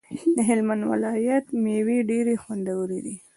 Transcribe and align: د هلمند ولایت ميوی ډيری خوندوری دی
د 0.35 0.37
هلمند 0.49 0.83
ولایت 0.91 1.45
ميوی 1.63 1.99
ډيری 2.09 2.35
خوندوری 2.41 2.99
دی 3.05 3.15